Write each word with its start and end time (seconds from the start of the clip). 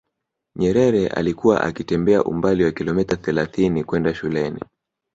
nyerere 0.55 1.07
alikuwa 1.07 1.61
akitembea 1.61 2.23
umbali 2.23 2.63
wa 2.63 2.71
kilometa 2.71 3.15
thelathini 3.15 3.83
kwenda 3.83 4.15
shuleni 4.15 4.59